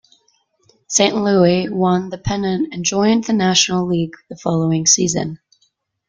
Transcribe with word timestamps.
Saint 0.87 1.13
Louis 1.13 1.69
won 1.69 2.09
the 2.09 2.17
pennant 2.17 2.73
and 2.73 2.83
joined 2.83 3.25
the 3.25 3.33
National 3.33 3.85
League 3.85 4.15
the 4.31 4.35
following 4.35 4.87
season. 4.87 5.37